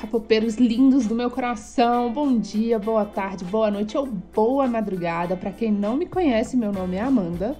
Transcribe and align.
capopeiros 0.00 0.54
lindos 0.54 1.06
do 1.06 1.14
meu 1.14 1.28
coração. 1.28 2.12
Bom 2.12 2.38
dia, 2.38 2.78
boa 2.78 3.04
tarde, 3.04 3.44
boa 3.44 3.70
noite 3.70 3.98
ou 3.98 4.06
boa 4.06 4.66
madrugada. 4.68 5.36
Para 5.36 5.50
quem 5.50 5.72
não 5.72 5.96
me 5.96 6.06
conhece, 6.06 6.56
meu 6.56 6.72
nome 6.72 6.96
é 6.96 7.00
Amanda. 7.00 7.58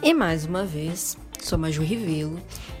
E 0.00 0.14
mais 0.14 0.46
uma 0.46 0.64
vez, 0.64 1.18
sou 1.40 1.58
Maju 1.58 1.82
Rivelo 1.82 2.38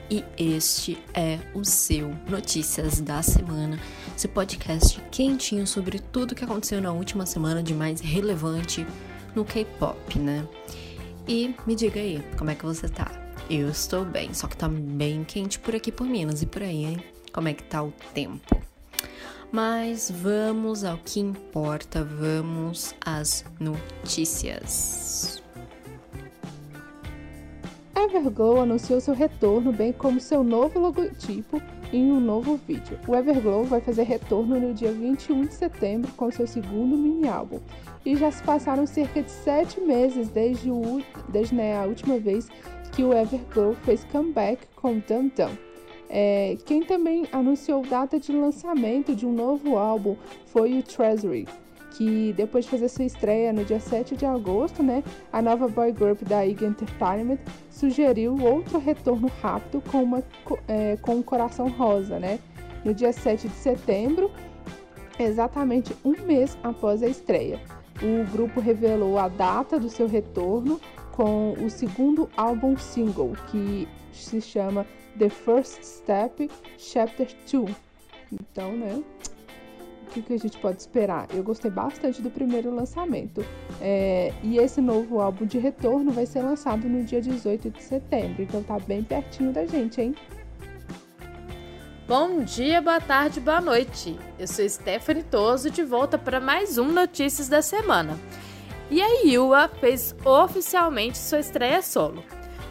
e 0.08 0.24
este 0.38 0.98
é 1.14 1.38
o 1.52 1.64
seu 1.64 2.14
Notícias 2.28 3.00
da 3.00 3.22
Semana, 3.22 3.78
seu 4.16 4.30
podcast 4.30 5.00
quentinho 5.10 5.66
sobre 5.66 5.98
tudo 5.98 6.34
que 6.34 6.44
aconteceu 6.44 6.80
na 6.80 6.92
última 6.92 7.26
semana 7.26 7.62
de 7.62 7.74
mais 7.74 8.00
relevante 8.00 8.86
no 9.34 9.44
K-pop, 9.44 10.18
né? 10.18 10.46
E 11.26 11.54
me 11.66 11.74
diga 11.74 12.00
aí, 12.00 12.22
como 12.38 12.50
é 12.50 12.54
que 12.54 12.64
você 12.64 12.88
tá? 12.88 13.10
Eu 13.50 13.68
estou 13.68 14.04
bem, 14.04 14.32
só 14.32 14.46
que 14.46 14.56
tá 14.56 14.68
bem 14.68 15.24
quente 15.24 15.58
por 15.58 15.74
aqui 15.74 15.90
por 15.90 16.06
Minas 16.06 16.42
e 16.42 16.46
por 16.46 16.62
aí, 16.62 16.84
hein? 16.84 17.04
Como 17.32 17.48
é 17.48 17.54
que 17.54 17.64
tá 17.64 17.82
o 17.82 17.92
tempo? 18.12 18.60
Mas 19.50 20.10
vamos 20.10 20.84
ao 20.84 20.98
que 20.98 21.20
importa, 21.20 22.04
vamos 22.04 22.94
às 23.04 23.44
notícias. 23.60 25.42
Everglow 27.94 28.60
anunciou 28.60 29.00
seu 29.00 29.14
retorno, 29.14 29.72
bem 29.72 29.92
como 29.92 30.20
seu 30.20 30.42
novo 30.42 30.78
logotipo, 30.78 31.62
em 31.92 32.10
um 32.10 32.20
novo 32.20 32.58
vídeo. 32.66 32.98
O 33.06 33.14
Everglow 33.14 33.64
vai 33.64 33.80
fazer 33.80 34.02
retorno 34.02 34.58
no 34.58 34.74
dia 34.74 34.92
21 34.92 35.46
de 35.46 35.54
setembro 35.54 36.10
com 36.12 36.30
seu 36.30 36.46
segundo 36.46 36.96
mini-álbum. 36.96 37.60
E 38.04 38.16
já 38.16 38.30
se 38.30 38.42
passaram 38.42 38.86
cerca 38.86 39.22
de 39.22 39.30
sete 39.30 39.80
meses 39.80 40.28
desde, 40.28 40.70
o, 40.70 41.02
desde 41.28 41.54
né, 41.54 41.78
a 41.78 41.84
última 41.84 42.18
vez 42.18 42.48
que 42.92 43.04
o 43.04 43.12
Everglow 43.12 43.74
fez 43.84 44.04
comeback 44.04 44.66
com 44.76 44.98
Dum 44.98 45.30
Dum. 45.36 45.71
É, 46.14 46.58
quem 46.66 46.82
também 46.82 47.26
anunciou 47.32 47.80
data 47.86 48.20
de 48.20 48.32
lançamento 48.32 49.16
de 49.16 49.24
um 49.24 49.32
novo 49.32 49.78
álbum 49.78 50.14
foi 50.44 50.78
o 50.78 50.82
Treasury, 50.82 51.48
que 51.92 52.34
depois 52.36 52.66
de 52.66 52.70
fazer 52.70 52.88
sua 52.90 53.06
estreia 53.06 53.50
no 53.50 53.64
dia 53.64 53.80
7 53.80 54.14
de 54.14 54.26
agosto, 54.26 54.82
né, 54.82 55.02
a 55.32 55.40
nova 55.40 55.66
boy 55.68 55.90
group 55.90 56.20
da 56.24 56.44
IG 56.44 56.66
Entertainment 56.66 57.38
sugeriu 57.70 58.36
outro 58.42 58.78
retorno 58.78 59.30
rápido 59.40 59.82
com, 59.90 60.02
uma, 60.02 60.22
é, 60.68 60.98
com 61.00 61.14
um 61.14 61.22
coração 61.22 61.70
rosa, 61.70 62.18
né, 62.18 62.38
no 62.84 62.92
dia 62.92 63.10
7 63.10 63.48
de 63.48 63.54
setembro, 63.54 64.30
exatamente 65.18 65.96
um 66.04 66.12
mês 66.26 66.58
após 66.62 67.02
a 67.02 67.06
estreia. 67.06 67.58
O 68.02 68.30
grupo 68.30 68.60
revelou 68.60 69.18
a 69.18 69.28
data 69.28 69.80
do 69.80 69.88
seu 69.88 70.06
retorno 70.06 70.78
com 71.12 71.54
o 71.54 71.70
segundo 71.70 72.28
álbum 72.36 72.76
single, 72.76 73.32
que 73.50 73.88
se 74.12 74.42
chama 74.42 74.86
The 75.18 75.28
First 75.28 75.82
Step 75.82 76.50
Chapter 76.78 77.28
2. 77.50 77.74
Então, 78.32 78.76
né? 78.76 79.02
O 80.02 80.10
que, 80.12 80.22
que 80.22 80.32
a 80.34 80.38
gente 80.38 80.58
pode 80.58 80.80
esperar? 80.80 81.26
Eu 81.34 81.42
gostei 81.42 81.70
bastante 81.70 82.20
do 82.20 82.30
primeiro 82.30 82.74
lançamento. 82.74 83.44
É, 83.80 84.32
e 84.42 84.58
esse 84.58 84.80
novo 84.80 85.20
álbum 85.20 85.46
de 85.46 85.58
retorno 85.58 86.12
vai 86.12 86.26
ser 86.26 86.42
lançado 86.42 86.86
no 86.86 87.02
dia 87.02 87.20
18 87.20 87.70
de 87.70 87.82
setembro. 87.82 88.42
Então 88.42 88.62
tá 88.62 88.78
bem 88.78 89.02
pertinho 89.02 89.52
da 89.52 89.64
gente, 89.64 90.00
hein? 90.00 90.14
Bom 92.06 92.40
dia, 92.40 92.82
boa 92.82 93.00
tarde, 93.00 93.40
boa 93.40 93.60
noite. 93.60 94.18
Eu 94.38 94.46
sou 94.46 94.68
Stephanie 94.68 95.22
Toso 95.22 95.70
de 95.70 95.82
volta 95.82 96.18
para 96.18 96.40
mais 96.40 96.76
um 96.76 96.88
Notícias 96.88 97.48
da 97.48 97.62
Semana. 97.62 98.18
E 98.90 99.00
a 99.00 99.22
Yua 99.24 99.68
fez 99.68 100.14
oficialmente 100.22 101.16
sua 101.16 101.40
estreia 101.40 101.80
solo. 101.80 102.22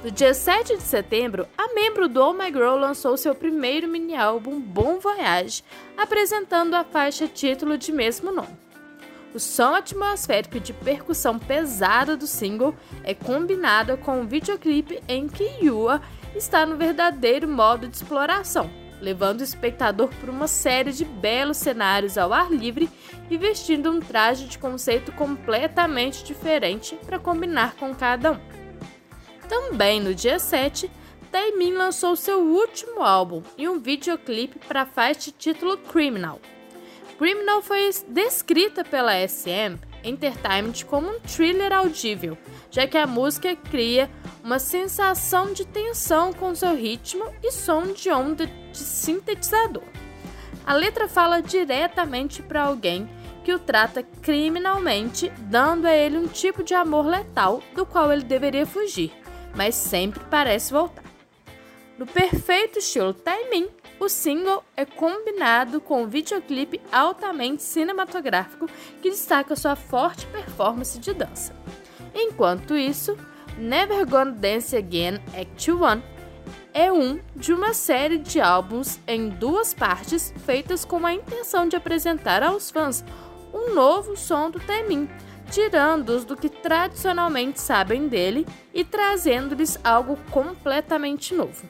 No 0.04 0.10
dia 0.10 0.34
7 0.34 0.78
de 0.78 0.82
setembro, 0.82 1.48
a 1.56 1.76
membro 1.76 2.10
do 2.10 2.20
Oh 2.20 2.34
My 2.34 2.48
Girl 2.48 2.76
lançou 2.76 3.16
seu 3.18 3.36
primeiro 3.36 3.88
mini-álbum 3.88 4.60
Bon 4.60 5.00
Voyage, 5.00 5.64
apresentando 5.96 6.74
a 6.74 6.84
faixa 6.84 7.28
título 7.28 7.78
de 7.78 7.92
mesmo 7.92 8.32
nome. 8.32 8.58
O 9.32 9.40
som 9.40 9.76
atmosférico 9.76 10.60
de 10.60 10.74
percussão 10.74 11.38
pesada 11.38 12.18
do 12.18 12.26
single 12.26 12.76
é 13.04 13.14
combinado 13.14 13.96
com 13.98 14.22
um 14.22 14.26
videoclipe 14.26 15.04
em 15.08 15.28
que 15.28 15.44
Yua 15.64 16.02
está 16.36 16.66
no 16.66 16.78
verdadeiro 16.78 17.48
modo 17.48 17.88
de 17.88 17.96
exploração, 17.96 18.72
levando 19.00 19.42
o 19.42 19.44
espectador 19.44 20.10
por 20.20 20.30
uma 20.30 20.48
série 20.48 20.94
de 20.94 21.06
belos 21.06 21.58
cenários 21.58 22.18
ao 22.18 22.34
ar 22.34 22.52
livre 22.52 22.90
e 23.30 23.38
vestindo 23.38 23.92
um 23.92 24.00
traje 24.00 24.48
de 24.48 24.58
conceito 24.58 25.12
completamente 25.12 26.24
diferente 26.24 26.98
para 27.06 27.20
combinar 27.20 27.76
com 27.76 27.94
cada 27.94 28.32
um. 28.32 28.51
Também 29.52 30.00
no 30.00 30.16
dia 30.16 30.40
7, 30.40 30.90
Taemin 31.30 31.74
lançou 31.74 32.16
seu 32.16 32.40
último 32.40 33.02
álbum 33.04 33.44
e 33.58 33.68
um 33.68 33.82
videoclipe 33.82 34.58
para 34.66 34.84
a 34.84 34.86
faixa 34.86 35.30
título 35.30 35.78
Criminal. 35.78 36.40
Criminal 37.18 37.62
foi 37.62 37.90
descrita 38.08 38.82
pela 38.86 39.12
SM 39.28 39.78
Entertainment 40.06 40.86
como 40.88 41.10
um 41.10 41.20
thriller 41.20 41.74
audível, 41.74 42.38
já 42.70 42.88
que 42.88 42.98
a 42.98 43.06
música 43.06 43.54
cria 43.54 44.10
uma 44.42 44.58
sensação 44.58 45.52
de 45.52 45.66
tensão 45.66 46.32
com 46.32 46.56
seu 46.56 46.74
ritmo 46.74 47.26
e 47.44 47.52
som 47.52 47.92
de 47.92 48.10
onda 48.10 48.48
de 48.48 48.78
sintetizador. 48.78 49.84
A 50.66 50.74
letra 50.74 51.10
fala 51.10 51.42
diretamente 51.42 52.42
para 52.42 52.64
alguém 52.64 53.06
que 53.44 53.54
o 53.54 53.60
trata 53.60 54.02
criminalmente, 54.22 55.30
dando 55.40 55.88
a 55.88 55.94
ele 55.94 56.18
um 56.18 56.28
tipo 56.28 56.64
de 56.64 56.74
amor 56.74 57.06
letal 57.06 57.62
do 57.76 57.86
qual 57.86 58.14
ele 58.14 58.24
deveria 58.24 58.66
fugir, 58.66 59.12
mas 59.56 59.76
sempre 59.76 60.24
parece 60.30 60.72
voltar. 60.72 61.04
No 61.98 62.06
perfeito 62.06 62.80
estilo 62.80 63.14
timing, 63.14 63.70
o 64.00 64.10
single 64.10 64.64
é 64.76 64.84
combinado 64.86 65.80
com 65.80 66.02
um 66.02 66.08
videoclipe 66.08 66.82
altamente 66.92 67.62
cinematográfico 67.62 68.68
que 69.02 69.12
destaca 69.12 69.56
sua 69.56 69.76
forte 69.76 70.26
performance 70.28 70.98
de 70.98 71.14
dança. 71.14 71.54
Enquanto 72.14 72.76
isso, 72.76 73.16
Never 73.58 74.08
Gonna 74.08 74.32
Dance 74.32 74.76
Again 74.76 75.20
Act 75.40 75.72
1 75.72 76.02
é 76.74 76.92
um 76.92 77.20
de 77.36 77.54
uma 77.54 77.74
série 77.74 78.18
de 78.18 78.42
álbuns 78.42 79.00
em 79.08 79.30
duas 79.30 79.74
partes 79.74 80.34
feitas 80.46 80.84
com 80.84 81.06
a 81.06 81.14
intenção 81.14 81.68
de 81.68 81.76
apresentar 81.76 82.42
aos 82.42 82.72
fãs 82.72 83.04
um 83.54 83.74
novo 83.74 84.16
som 84.16 84.50
do 84.50 84.60
Taemin, 84.60 85.10
tirando-os 85.52 86.24
do 86.24 86.36
que 86.38 86.50
tradicionalmente 86.50 87.60
sabem 87.60 88.08
dele 88.08 88.48
e 88.74 88.84
trazendo-lhes 88.84 89.78
algo 89.84 90.18
completamente 90.32 91.36
novo. 91.36 91.70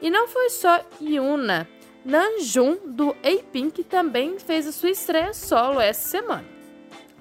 E 0.00 0.10
não 0.10 0.28
foi 0.28 0.50
só 0.50 0.80
Yuna, 1.00 1.66
Nanjun 2.04 2.78
do 2.84 3.10
A-Pink 3.22 3.84
também 3.84 4.38
fez 4.38 4.66
a 4.66 4.72
sua 4.72 4.90
estreia 4.90 5.32
solo 5.32 5.80
essa 5.80 6.08
semana. 6.08 6.44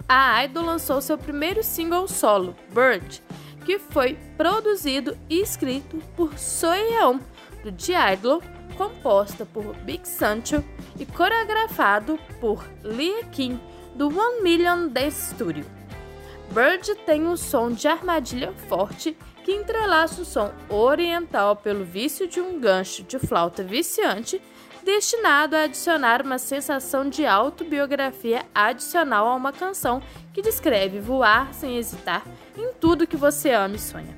A 0.09 0.44
Idol 0.44 0.66
lançou 0.66 0.99
seu 0.99 1.17
primeiro 1.17 1.63
single 1.63 2.07
solo, 2.07 2.55
Bird, 2.73 3.23
que 3.63 3.79
foi 3.79 4.17
produzido 4.35 5.17
e 5.29 5.39
escrito 5.41 5.97
por 6.17 6.38
Soyeon, 6.38 7.19
do 7.63 7.72
The 7.72 8.13
Idol, 8.13 8.41
composta 8.75 9.45
por 9.45 9.75
Big 9.78 10.07
Sancho 10.07 10.63
e 10.99 11.05
coreografado 11.05 12.19
por 12.39 12.67
Lia 12.83 13.23
Kim, 13.25 13.59
do 13.95 14.07
One 14.07 14.41
Million 14.41 14.88
Dance 14.88 15.33
Studio. 15.33 15.80
Bird 16.51 16.95
tem 17.06 17.25
um 17.25 17.38
som 17.38 17.72
de 17.72 17.88
armadilha 17.88 18.51
forte 18.67 19.16
que 19.45 19.53
entrelaça 19.53 20.22
o 20.22 20.25
som 20.25 20.51
oriental 20.67 21.56
pelo 21.56 21.85
vício 21.85 22.28
de 22.28 22.41
um 22.41 22.59
gancho 22.59 23.03
de 23.03 23.17
flauta 23.17 23.63
viciante, 23.63 24.41
destinado 24.84 25.56
a 25.56 25.63
adicionar 25.63 26.22
uma 26.22 26.38
sensação 26.38 27.07
de 27.07 27.25
autobiografia 27.25 28.44
adicional 28.53 29.28
a 29.28 29.35
uma 29.35 29.53
canção 29.53 30.03
que 30.34 30.41
descreve 30.41 31.00
voar 31.00 31.53
sem 31.53 31.78
hesitar 31.78 32.22
em 32.57 32.73
tudo 32.73 33.07
que 33.07 33.16
você 33.16 33.52
ama 33.52 33.78
e 33.78 33.79
sonha. 33.79 34.17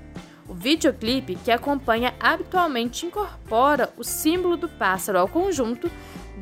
O 0.50 0.56
videoclipe 0.56 1.36
que 1.36 1.52
acompanha 1.52 2.16
habitualmente 2.19 3.06
incorpora 3.06 3.94
o 3.96 4.04
símbolo 4.04 4.57
do 4.57 4.68
pássaro 4.68 5.19
ao 5.19 5.28
conjunto, 5.28 5.90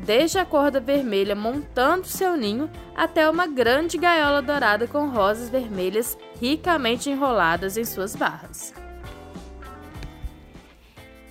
desde 0.02 0.38
a 0.38 0.44
corda 0.44 0.80
vermelha 0.80 1.34
montando 1.34 2.06
seu 2.06 2.36
ninho 2.36 2.68
até 2.94 3.28
uma 3.28 3.46
grande 3.46 3.96
gaiola 3.96 4.42
dourada 4.42 4.86
com 4.86 5.08
rosas 5.08 5.48
vermelhas 5.48 6.18
ricamente 6.40 7.08
enroladas 7.08 7.76
em 7.76 7.84
suas 7.84 8.16
barras. 8.16 8.74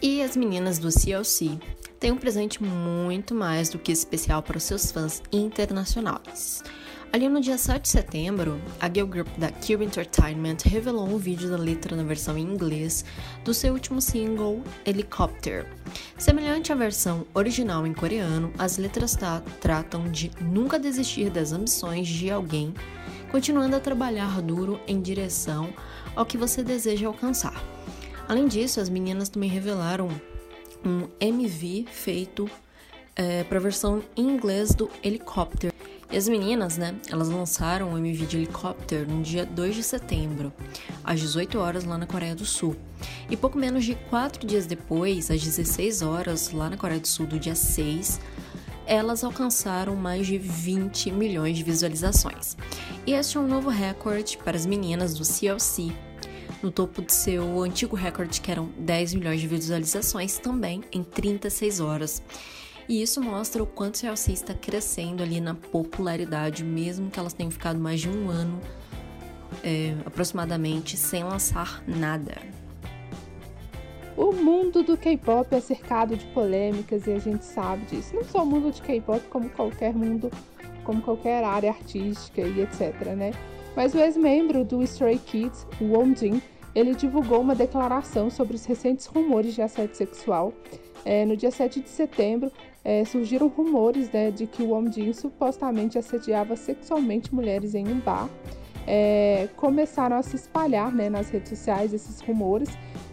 E 0.02 0.22
as 0.24 0.36
meninas 0.36 0.80
do 0.80 0.90
CLC 0.92 1.60
têm 2.00 2.12
um 2.12 2.18
presente 2.18 2.64
muito 2.64 3.36
mais 3.36 3.70
do 3.70 3.78
que 3.78 3.92
especial 3.92 4.42
para 4.42 4.58
os 4.58 4.64
seus 4.64 4.92
fãs 4.92 5.22
internacionais. 5.32 6.64
Ali 7.14 7.28
no 7.28 7.42
dia 7.42 7.58
7 7.58 7.82
de 7.82 7.90
setembro, 7.90 8.62
a 8.80 8.88
girl 8.88 9.06
group 9.06 9.28
da 9.38 9.52
Cube 9.52 9.84
Entertainment 9.84 10.60
revelou 10.64 11.06
um 11.06 11.18
vídeo 11.18 11.50
da 11.50 11.58
letra 11.58 11.94
na 11.94 12.04
versão 12.04 12.38
em 12.38 12.42
inglês 12.42 13.04
do 13.44 13.54
seu 13.54 13.74
último 13.74 14.00
single, 14.00 14.64
Helicopter. 14.86 15.68
Semelhante 16.18 16.72
à 16.72 16.76
versão 16.76 17.26
original 17.34 17.86
em 17.86 17.94
coreano, 17.94 18.54
as 18.58 18.78
letras 18.78 19.18
tratam 19.60 20.10
de 20.10 20.32
nunca 20.40 20.80
desistir 20.80 21.30
das 21.30 21.52
ambições 21.52 22.08
de 22.08 22.32
alguém, 22.32 22.74
continuando 23.30 23.76
a 23.76 23.82
trabalhar 23.82 24.42
duro 24.42 24.80
em 24.88 25.02
direção 25.02 25.74
ao 26.16 26.26
que 26.26 26.38
você 26.38 26.64
deseja 26.64 27.08
alcançar. 27.08 27.62
Além 28.26 28.48
disso, 28.48 28.80
as 28.80 28.88
meninas 28.88 29.28
também 29.28 29.50
revelaram 29.50 30.08
um 30.86 31.10
MV 31.20 31.88
feito 31.92 32.50
é, 33.18 33.44
para 33.44 33.58
a 33.58 33.62
versão 33.62 34.02
em 34.16 34.24
inglês 34.24 34.74
do 34.74 34.90
Helicopter. 35.04 35.74
E 36.12 36.18
as 36.18 36.28
meninas, 36.28 36.78
né, 36.78 36.94
elas 37.10 37.30
lançaram 37.30 37.94
o 37.94 37.98
MV 37.98 38.26
de 38.26 38.38
Helicopter 38.38 39.08
no 39.08 39.24
dia 39.24 39.46
2 39.46 39.76
de 39.76 39.84
setembro, 39.84 40.52
às 41.06 41.22
18 41.22 41.58
horas 41.58 41.86
lá 41.86 41.98
na 41.98 42.06
Coreia 42.06 42.36
do 42.36 42.46
Sul. 42.46 42.76
E 43.30 43.38
pouco 43.38 43.58
menos 43.58 43.86
de 43.86 43.96
quatro 43.96 44.46
dias 44.46 44.66
depois, 44.66 45.32
às 45.32 45.42
16 45.42 46.02
horas, 46.02 46.52
lá 46.52 46.70
na 46.70 46.76
Coreia 46.76 47.00
do 47.00 47.08
Sul, 47.08 47.26
do 47.26 47.40
dia 47.40 47.56
6, 47.56 48.20
elas 48.86 49.24
alcançaram 49.24 49.96
mais 49.96 50.28
de 50.28 50.38
20 50.38 51.12
milhões 51.12 51.56
de 51.56 51.64
visualizações. 51.64 52.58
E 53.08 53.14
este 53.14 53.38
é 53.38 53.40
um 53.40 53.48
novo 53.48 53.70
recorde 53.70 54.38
para 54.38 54.58
as 54.58 54.66
meninas 54.66 55.14
do 55.14 55.24
CLC, 55.24 55.94
no 56.62 56.72
topo 56.72 57.02
de 57.02 57.14
seu 57.14 57.64
antigo 57.64 57.96
recorde, 57.96 58.42
que 58.42 58.52
eram 58.52 58.70
10 58.78 59.14
milhões 59.14 59.40
de 59.40 59.48
visualizações, 59.48 60.38
também 60.38 60.84
em 60.92 61.06
36 61.06 61.80
horas. 61.80 62.22
E 62.92 63.02
isso 63.02 63.22
mostra 63.22 63.64
o 63.64 63.66
quanto 63.66 63.96
o 63.96 63.98
CLC 64.00 64.34
está 64.34 64.54
crescendo 64.54 65.24
ali 65.24 65.40
na 65.40 65.56
popularidade, 65.56 66.62
mesmo 66.62 67.10
que 67.10 67.18
elas 67.18 67.32
tenham 67.32 67.50
ficado 67.50 67.80
mais 67.80 68.02
de 68.02 68.10
um 68.10 68.30
ano 68.30 68.60
é, 69.64 69.96
aproximadamente 70.06 70.98
sem 70.98 71.24
lançar 71.24 71.82
nada. 71.88 72.36
O 74.18 74.34
mundo 74.34 74.84
do 74.84 74.98
K-pop 74.98 75.56
é 75.56 75.62
cercado 75.62 76.18
de 76.18 76.26
polêmicas 76.34 77.08
e 77.08 77.14
a 77.14 77.18
gente 77.18 77.46
sabe 77.46 77.86
disso. 77.86 78.14
Não 78.14 78.26
só 78.26 78.44
o 78.44 78.46
mundo 78.46 78.70
de 78.70 78.82
K-pop, 78.82 79.26
como 79.30 79.50
qualquer 79.52 79.94
mundo, 79.94 80.30
como 80.84 81.02
qualquer 81.02 81.46
área 81.46 81.70
artística 81.70 82.42
e 82.42 82.60
etc, 82.60 83.06
né? 83.16 83.32
Mas 83.74 83.94
o 83.94 84.00
ex-membro 84.00 84.66
do 84.66 84.84
Stray 84.84 85.18
Kids, 85.18 85.66
Won 85.80 86.14
Jin, 86.14 86.42
ele 86.76 86.94
divulgou 86.94 87.40
uma 87.40 87.56
declaração 87.56 88.30
sobre 88.30 88.58
os 88.58 88.66
recentes 88.66 89.06
rumores 89.06 89.56
de 89.56 89.62
assédio 89.62 89.96
sexual. 89.96 90.54
É, 91.04 91.26
no 91.26 91.36
dia 91.36 91.52
7 91.52 91.82
de 91.82 91.90
setembro, 91.90 92.52
é, 92.84 93.04
surgiram 93.06 93.48
rumores 93.48 94.10
né, 94.12 94.32
de 94.32 94.46
que 94.48 94.62
o 94.62 94.70
Won 94.70 94.92
Jin 94.92 95.14
supostamente 95.14 95.98
assediava 95.98 96.56
sexualmente 96.56 97.34
mulheres 97.34 97.76
em 97.76 97.88
um 97.88 98.00
bar. 98.00 98.30
É, 98.88 99.48
começaram 99.56 100.16
a 100.16 100.24
se 100.24 100.36
espalhar 100.36 100.92
né, 100.94 101.10
nas 101.10 101.30
redes 101.30 101.50
sociais 101.50 101.94
esses 101.94 102.20
rumores 102.22 102.70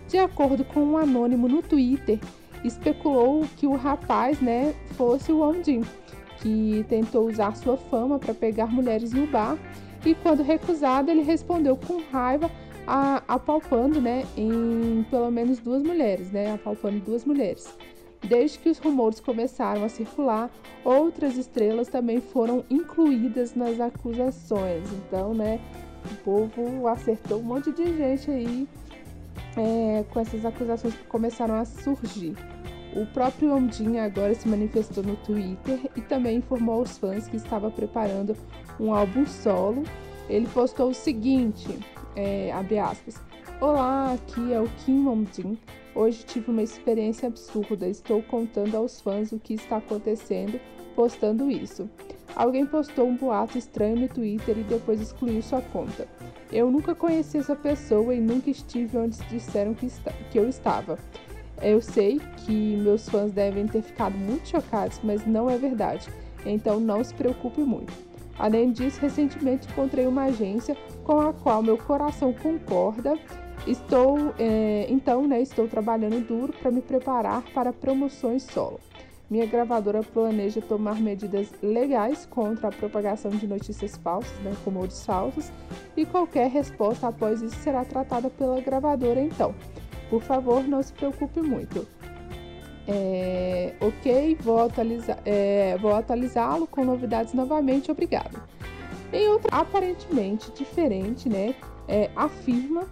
de 0.09 0.17
acordo 0.17 0.65
com 0.65 0.81
um 0.81 0.97
anônimo 0.97 1.47
no 1.49 1.63
Twitter, 1.63 2.19
especulou 2.65 3.45
que 3.57 3.67
o 3.67 3.77
rapaz 3.77 4.41
né, 4.41 4.75
fosse 4.97 5.31
o 5.31 5.41
Won 5.41 5.63
Jin, 5.63 5.83
que 6.41 6.85
tentou 6.89 7.29
usar 7.29 7.55
sua 7.57 7.77
fama 7.77 8.19
para 8.19 8.33
pegar 8.33 8.67
mulheres 8.67 9.13
no 9.13 9.27
bar 9.27 9.59
e, 10.05 10.15
quando 10.15 10.43
recusado, 10.43 11.11
ele 11.11 11.23
respondeu 11.23 11.77
com 11.77 12.01
raiva, 12.11 12.51
a, 12.89 13.23
apalpando 13.29 14.01
né, 14.01 14.25
em 14.35 15.05
pelo 15.11 15.31
menos 15.31 15.59
duas 15.59 15.83
mulheres, 15.83 16.33
né, 16.33 16.55
apalpando 16.55 16.99
duas 17.01 17.23
mulheres. 17.25 17.77
Desde 18.27 18.59
que 18.59 18.71
os 18.71 18.79
rumores 18.79 19.21
começaram 19.21 19.85
a 19.85 19.89
circular, 19.89 20.51
outras 20.83 21.37
estrelas 21.37 21.89
também 21.89 22.21
foram 22.21 22.65
incluídas 22.71 23.55
nas 23.55 23.79
acusações. 23.79 24.91
Então, 24.93 25.35
né, 25.35 25.61
o 26.11 26.15
povo 26.25 26.89
acertou 26.89 27.41
um 27.41 27.43
monte 27.43 27.71
de 27.71 27.95
gente 27.95 28.31
aí 28.31 28.67
é, 29.57 30.05
com 30.09 30.19
essas 30.19 30.45
acusações 30.45 30.95
que 30.95 31.05
começaram 31.05 31.57
a 31.57 31.67
surgir. 31.67 32.35
O 32.97 33.05
próprio 33.07 33.55
Ondinha 33.55 34.05
agora 34.05 34.35
se 34.35 34.49
manifestou 34.49 35.05
no 35.05 35.15
Twitter 35.17 35.79
e 35.95 36.01
também 36.01 36.39
informou 36.39 36.77
aos 36.77 36.97
fãs 36.97 37.29
que 37.29 37.37
estava 37.37 37.71
preparando 37.71 38.35
um 38.81 38.93
álbum 38.95 39.27
solo. 39.27 39.85
Ele 40.29 40.47
postou 40.49 40.91
o 40.91 40.95
seguinte, 40.95 41.79
é, 42.15 42.53
abre 42.53 42.79
aspas, 42.79 43.21
Olá, 43.61 44.13
aqui 44.13 44.53
é 44.53 44.61
o 44.61 44.69
Kim 44.85 45.05
Ondin. 45.09 45.59
Hoje 45.93 46.25
tive 46.25 46.49
uma 46.53 46.63
experiência 46.63 47.27
absurda. 47.27 47.89
Estou 47.89 48.23
contando 48.23 48.77
aos 48.77 49.01
fãs 49.01 49.33
o 49.33 49.39
que 49.41 49.55
está 49.55 49.79
acontecendo, 49.79 50.61
postando 50.95 51.51
isso. 51.51 51.91
Alguém 52.37 52.65
postou 52.65 53.09
um 53.09 53.17
boato 53.17 53.59
estranho 53.59 53.97
no 53.97 54.09
Twitter 54.09 54.57
e 54.57 54.63
depois 54.63 55.01
excluiu 55.01 55.43
sua 55.43 55.61
conta. 55.61 56.07
Eu 56.53 56.71
nunca 56.71 56.95
conheci 56.95 57.39
essa 57.39 57.57
pessoa 57.57 58.15
e 58.15 58.21
nunca 58.21 58.49
estive 58.49 58.97
onde 58.97 59.19
disseram 59.25 59.75
que, 59.75 59.87
está, 59.87 60.13
que 60.31 60.39
eu 60.39 60.49
estava. 60.49 61.01
Eu 61.61 61.81
sei 61.81 62.21
que 62.45 62.77
meus 62.77 63.09
fãs 63.09 63.33
devem 63.33 63.67
ter 63.67 63.83
ficado 63.83 64.17
muito 64.17 64.47
chocados, 64.47 65.01
mas 65.03 65.27
não 65.27 65.51
é 65.51 65.59
verdade. 65.59 66.09
Então 66.47 66.79
não 66.79 67.03
se 67.03 67.13
preocupe 67.13 67.61
muito. 67.63 68.08
Além 68.39 68.71
disso, 68.71 69.01
recentemente 69.01 69.69
encontrei 69.69 70.07
uma 70.07 70.25
agência 70.25 70.77
com 71.03 71.21
a 71.21 71.33
qual 71.33 71.63
meu 71.63 71.77
coração 71.77 72.33
concorda. 72.33 73.19
Estou, 73.67 74.33
é, 74.39 74.87
então, 74.89 75.27
né, 75.27 75.43
estou 75.43 75.67
trabalhando 75.67 76.25
duro 76.27 76.53
para 76.53 76.71
me 76.71 76.81
preparar 76.81 77.43
para 77.53 77.73
promoções 77.73 78.45
solo. 78.45 78.81
Minha 79.29 79.45
gravadora 79.45 80.03
planeja 80.03 80.63
tomar 80.63 80.99
medidas 81.01 81.49
legais 81.63 82.25
contra 82.25 82.69
a 82.69 82.73
propagação 82.73 83.31
de 83.31 83.47
notícias 83.47 83.97
falsas, 83.97 84.39
né, 84.39 84.55
rumores 84.65 85.05
falsos, 85.05 85.51
e 85.97 86.07
qualquer 86.07 86.49
resposta 86.49 87.09
após 87.09 87.43
isso 87.43 87.57
será 87.57 87.85
tratada 87.85 88.31
pela 88.31 88.61
gravadora 88.61 89.21
então. 89.21 89.55
Por 90.09 90.23
favor, 90.23 90.67
não 90.67 90.83
se 90.83 90.95
preocupe 90.95 91.43
muito. 91.43 91.87
É, 92.91 93.75
ok, 93.83 94.39
vou, 94.41 94.61
atualiza, 94.61 95.19
é, 95.27 95.77
vou 95.77 95.95
atualizá-lo 95.95 96.67
com 96.67 96.83
novidades 96.85 97.35
novamente, 97.35 97.91
obrigado. 97.91 98.41
Em 99.13 99.29
outra, 99.29 99.55
aparentemente 99.55 100.51
diferente, 100.53 101.29
né, 101.29 101.55
é, 101.87 102.11
afirma 102.17 102.87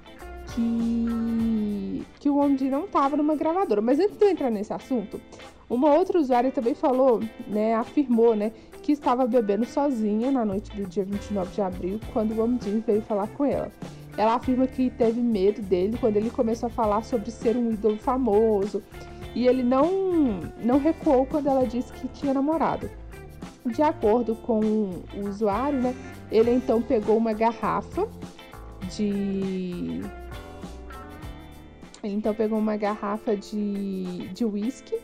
que, 0.55 2.05
que 2.21 2.29
o 2.29 2.37
Ondi 2.37 2.69
não 2.69 2.85
estava 2.85 3.17
numa 3.17 3.35
gravadora. 3.37 3.81
Mas 3.81 3.99
antes 3.99 4.19
de 4.19 4.25
eu 4.25 4.31
entrar 4.31 4.51
nesse 4.51 4.73
assunto, 4.73 5.19
uma 5.69 5.95
outra 5.95 6.19
usuária 6.19 6.51
também 6.53 6.75
falou, 6.75 7.21
né, 7.47 7.75
afirmou, 7.75 8.37
né, 8.37 8.53
que 8.83 8.93
estava 8.93 9.27
bebendo 9.27 9.65
sozinha 9.65 10.31
na 10.31 10.45
noite 10.45 10.71
do 10.77 10.87
dia 10.87 11.05
29 11.05 11.55
de 11.55 11.61
abril, 11.63 12.01
quando 12.13 12.33
o 12.33 12.45
Omdin 12.45 12.85
veio 12.87 13.01
falar 13.01 13.29
com 13.29 13.47
ela. 13.47 13.73
Ela 14.17 14.35
afirma 14.35 14.67
que 14.67 14.89
teve 14.91 15.21
medo 15.21 15.61
dele 15.61 15.99
quando 16.01 16.17
ele 16.17 16.31
começou 16.31 16.69
a 16.69 16.71
falar 16.71 17.03
sobre 17.03 17.31
ser 17.31 17.57
um 17.57 17.71
ídolo 17.73 17.99
famoso, 17.99 18.83
e 19.37 19.47
ele 19.47 19.63
não, 19.63 20.41
não 20.65 20.79
recuou 20.79 21.27
quando 21.27 21.47
ela 21.47 21.67
disse 21.67 21.93
que 21.93 22.09
tinha 22.09 22.33
namorado. 22.33 22.89
De 23.67 23.83
acordo 23.83 24.35
com 24.35 24.61
o 24.61 25.29
usuário, 25.29 25.79
né, 25.79 25.95
ele 26.33 26.51
então 26.53 26.81
pegou 26.81 27.19
uma 27.19 27.35
garrafa 27.35 28.09
de 28.97 30.01
ele 32.03 32.15
então 32.15 32.35
pegou 32.35 32.59
uma 32.59 32.79
garrafa 32.79 33.37
de, 33.37 34.27
de 34.29 34.43
whisky 34.43 34.97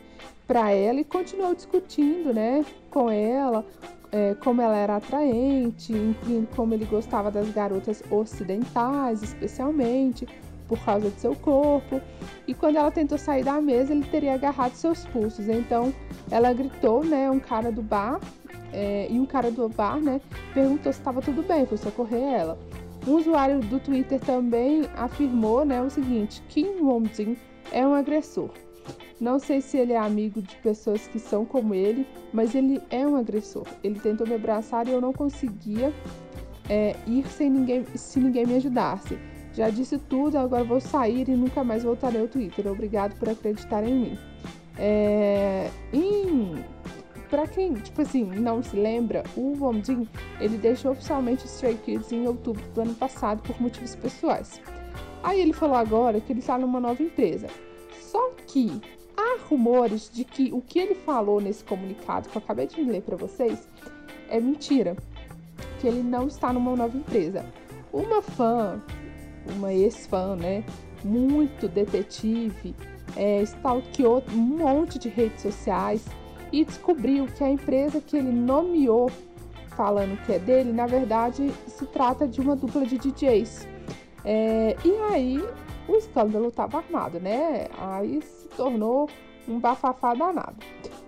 para 0.47 0.71
ela 0.71 0.99
e 0.99 1.03
continuou 1.03 1.53
discutindo, 1.53 2.33
né, 2.33 2.65
com 2.89 3.11
ela, 3.11 3.63
é, 4.11 4.33
como 4.35 4.63
ela 4.63 4.75
era 4.75 4.95
atraente, 4.95 5.93
incluindo 5.93 6.47
como 6.55 6.73
ele 6.73 6.85
gostava 6.85 7.29
das 7.29 7.51
garotas 7.51 8.01
ocidentais, 8.09 9.21
especialmente 9.21 10.27
por 10.73 10.83
causa 10.83 11.09
de 11.11 11.19
seu 11.19 11.35
corpo. 11.35 12.01
E 12.47 12.53
quando 12.53 12.77
ela 12.77 12.89
tentou 12.89 13.17
sair 13.17 13.43
da 13.43 13.61
mesa, 13.61 13.93
ele 13.93 14.03
teria 14.05 14.33
agarrado 14.33 14.73
seus 14.73 15.05
pulsos. 15.05 15.47
Então, 15.47 15.93
ela 16.31 16.51
gritou, 16.51 17.03
né, 17.03 17.29
um 17.29 17.39
cara 17.39 17.71
do 17.71 17.83
bar 17.83 18.19
é, 18.71 19.07
e 19.09 19.19
um 19.19 19.25
cara 19.25 19.51
do 19.51 19.69
bar, 19.69 20.01
né, 20.01 20.19
perguntou 20.51 20.91
se 20.91 20.99
estava 20.99 21.21
tudo 21.21 21.43
bem, 21.43 21.65
foi 21.67 21.77
socorrer 21.77 22.23
ela. 22.23 22.57
Um 23.07 23.17
usuário 23.17 23.59
do 23.59 23.79
Twitter 23.79 24.19
também 24.19 24.83
afirmou, 24.95 25.63
né, 25.63 25.79
o 25.81 25.89
seguinte: 25.89 26.41
Kim 26.49 26.81
Won-jin 26.81 27.37
é 27.71 27.85
um 27.85 27.93
agressor. 27.93 28.49
Não 29.19 29.37
sei 29.39 29.61
se 29.61 29.77
ele 29.77 29.93
é 29.93 29.97
amigo 29.97 30.41
de 30.41 30.55
pessoas 30.57 31.07
que 31.07 31.19
são 31.19 31.45
como 31.45 31.75
ele, 31.75 32.07
mas 32.33 32.55
ele 32.55 32.81
é 32.89 33.05
um 33.05 33.15
agressor. 33.15 33.67
Ele 33.83 33.99
tentou 33.99 34.25
me 34.25 34.33
abraçar 34.33 34.87
e 34.87 34.91
eu 34.91 34.99
não 34.99 35.13
conseguia 35.13 35.93
é, 36.67 36.95
ir 37.05 37.25
sem 37.27 37.49
ninguém, 37.49 37.85
se 37.95 38.19
ninguém 38.19 38.45
me 38.45 38.55
ajudasse. 38.55 39.17
Já 39.53 39.69
disse 39.69 39.97
tudo, 39.97 40.37
agora 40.37 40.63
vou 40.63 40.79
sair 40.79 41.29
e 41.29 41.35
nunca 41.35 41.63
mais 41.63 41.83
voltarei 41.83 42.19
ao 42.21 42.27
Twitter. 42.27 42.65
Obrigado 42.67 43.17
por 43.19 43.29
acreditar 43.29 43.83
em 43.83 43.93
mim. 43.93 44.19
É, 44.77 45.69
em, 45.93 46.63
pra 47.29 47.47
quem, 47.47 47.75
tipo 47.75 48.01
assim, 48.01 48.23
não 48.23 48.63
se 48.63 48.75
lembra, 48.75 49.23
o 49.37 49.55
Womjin, 49.59 50.07
ele 50.39 50.57
deixou 50.57 50.91
oficialmente 50.91 51.45
Stray 51.45 51.75
Kids 51.75 52.11
em 52.11 52.27
outubro 52.27 52.63
do 52.73 52.81
ano 52.81 52.95
passado 52.95 53.43
por 53.43 53.61
motivos 53.61 53.95
pessoais. 53.95 54.59
Aí 55.21 55.39
ele 55.39 55.53
falou 55.53 55.75
agora 55.75 56.19
que 56.19 56.33
ele 56.33 56.39
está 56.39 56.57
numa 56.57 56.79
nova 56.79 57.01
empresa. 57.01 57.47
Só 58.01 58.31
que 58.47 58.81
há 59.15 59.37
rumores 59.47 60.09
de 60.11 60.25
que 60.25 60.51
o 60.51 60.61
que 60.61 60.79
ele 60.79 60.95
falou 60.95 61.39
nesse 61.39 61.63
comunicado 61.63 62.27
que 62.27 62.35
eu 62.35 62.41
acabei 62.41 62.65
de 62.65 62.83
ler 62.83 63.03
para 63.03 63.15
vocês 63.15 63.67
é 64.29 64.39
mentira, 64.39 64.97
que 65.79 65.87
ele 65.87 66.01
não 66.01 66.27
está 66.27 66.51
numa 66.51 66.75
nova 66.75 66.97
empresa. 66.97 67.45
Uma 67.91 68.21
fã, 68.21 68.81
uma 69.55 69.73
ex-fã, 69.73 70.35
né, 70.35 70.63
muito 71.03 71.67
detetive, 71.67 72.75
é, 73.15 73.41
stalkeou 73.43 74.23
um 74.31 74.37
monte 74.37 74.97
de 74.97 75.09
redes 75.09 75.41
sociais 75.41 76.05
e 76.51 76.63
descobriu 76.63 77.25
que 77.27 77.43
a 77.43 77.49
empresa 77.49 77.99
que 77.99 78.17
ele 78.17 78.31
nomeou 78.31 79.11
falando 79.75 80.17
que 80.25 80.33
é 80.33 80.39
dele, 80.39 80.71
na 80.71 80.85
verdade 80.85 81.51
se 81.67 81.85
trata 81.87 82.27
de 82.27 82.39
uma 82.39 82.55
dupla 82.55 82.85
de 82.85 82.97
DJs. 82.97 83.67
É, 84.23 84.75
e 84.85 84.91
aí 85.11 85.43
o 85.87 85.95
escândalo 85.95 86.47
estava 86.47 86.77
armado, 86.77 87.19
né? 87.19 87.67
Aí 87.77 88.21
se 88.21 88.47
tornou 88.49 89.09
um 89.47 89.59
bafafá 89.59 90.13
danado. 90.13 90.55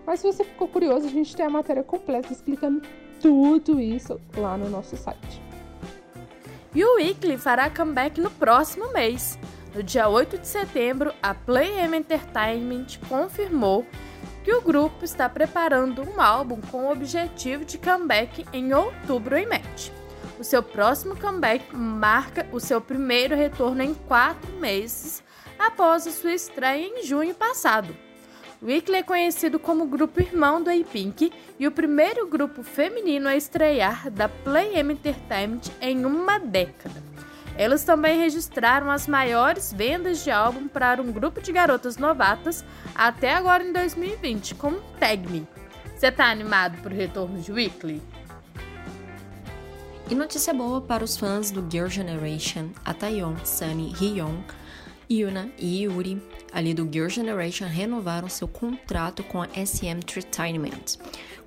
Mas 0.05 0.19
se 0.19 0.27
você 0.27 0.43
ficou 0.43 0.67
curioso, 0.67 1.07
a 1.07 1.09
gente 1.09 1.35
tem 1.35 1.45
a 1.45 1.49
matéria 1.49 1.83
completa 1.83 2.31
explicando 2.31 2.81
tudo 3.21 3.79
isso 3.79 4.19
lá 4.35 4.57
no 4.57 4.69
nosso 4.69 4.97
site. 4.97 5.44
E 6.75 6.83
o 6.83 6.97
Weekly 6.97 7.37
fará 7.37 7.69
comeback 7.69 8.19
no 8.19 8.29
próximo 8.29 8.91
mês. 8.91 9.39
No 9.73 9.81
dia 9.81 10.09
8 10.09 10.37
de 10.37 10.45
setembro, 10.45 11.13
a 11.23 11.33
Play 11.33 11.71
M 11.79 11.97
Entertainment 11.97 12.99
confirmou 13.07 13.87
que 14.43 14.53
o 14.53 14.61
grupo 14.61 15.05
está 15.05 15.29
preparando 15.29 16.03
um 16.03 16.19
álbum 16.19 16.59
com 16.59 16.85
o 16.85 16.91
objetivo 16.91 17.63
de 17.63 17.77
comeback 17.77 18.45
em 18.51 18.73
outubro 18.73 19.37
em 19.37 19.47
Met. 19.47 19.89
O 20.37 20.43
seu 20.43 20.61
próximo 20.61 21.15
comeback 21.15 21.73
marca 21.73 22.45
o 22.51 22.59
seu 22.59 22.81
primeiro 22.81 23.37
retorno 23.37 23.81
em 23.81 23.93
quatro 23.93 24.51
meses 24.59 25.23
após 25.57 26.05
a 26.05 26.11
sua 26.11 26.33
estreia 26.33 26.87
em 26.87 27.03
junho 27.03 27.33
passado. 27.33 28.04
Weekly 28.65 28.95
é 28.97 29.03
conhecido 29.03 29.59
como 29.59 29.85
grupo 29.85 30.19
irmão 30.19 30.63
do 30.63 30.71
A-Pink 30.71 31.31
e 31.59 31.67
o 31.67 31.71
primeiro 31.71 32.27
grupo 32.27 32.63
feminino 32.63 33.27
a 33.27 33.35
estrear 33.35 34.09
da 34.09 34.27
Play 34.27 34.79
Entertainment 34.79 35.61
em 35.79 36.03
uma 36.03 36.39
década. 36.39 37.03
Eles 37.55 37.83
também 37.83 38.19
registraram 38.19 38.89
as 38.89 39.07
maiores 39.07 39.71
vendas 39.71 40.23
de 40.23 40.31
álbum 40.31 40.67
para 40.67 40.99
um 40.99 41.11
grupo 41.11 41.39
de 41.41 41.51
garotas 41.51 41.97
novatas 41.97 42.65
até 42.95 43.35
agora 43.35 43.63
em 43.63 43.71
2020, 43.71 44.55
com 44.55 44.79
Tag 44.99 45.29
Me. 45.29 45.47
Você 45.95 46.11
tá 46.11 46.31
animado 46.31 46.81
pro 46.81 46.93
retorno 46.93 47.39
de 47.39 47.51
Weekly? 47.51 48.01
E 50.09 50.15
notícia 50.15 50.55
boa 50.55 50.81
para 50.81 51.03
os 51.03 51.15
fãs 51.15 51.51
do 51.51 51.63
Girl 51.69 51.87
Generation, 51.87 52.69
a 52.83 52.95
Taeyeon, 52.95 53.35
Sunny, 53.45 53.93
Hyun, 53.93 54.41
Yuna 55.09 55.51
e 55.59 55.83
Yuri, 55.83 56.19
ali 56.55 56.73
do 56.73 56.89
Girl 56.91 57.09
Generation, 57.09 57.65
renovaram 57.65 58.29
seu 58.29 58.47
contrato 58.47 59.21
com 59.23 59.41
a 59.41 59.47
SM 59.47 59.97
Entertainment. 59.97 60.97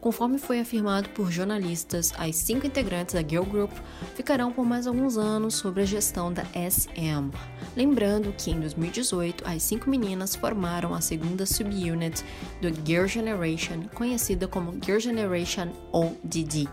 Conforme 0.03 0.39
foi 0.39 0.61
afirmado 0.61 1.09
por 1.09 1.33
jornalistas, 1.33 2.13
as 2.17 2.37
cinco 2.37 2.67
integrantes 2.67 3.15
da 3.15 3.27
Girl 3.27 3.43
Group 3.43 3.73
ficarão 4.15 4.53
por 4.53 4.65
mais 4.65 4.87
alguns 4.87 5.17
anos 5.17 5.55
sob 5.55 5.81
a 5.81 5.85
gestão 5.85 6.31
da 6.31 6.45
SM. 6.45 7.33
Lembrando 7.75 8.33
que 8.37 8.51
em 8.51 8.61
2018, 8.61 9.45
as 9.49 9.63
cinco 9.63 9.89
meninas 9.89 10.37
formaram 10.37 10.95
a 10.95 11.01
segunda 11.01 11.47
subunit 11.47 12.23
do 12.61 12.69
Girl 12.87 13.07
Generation, 13.07 13.89
conhecida 13.95 14.47
como 14.47 14.79
Girl 14.85 15.01
Generation 15.01 15.69
ODD, 15.91 16.69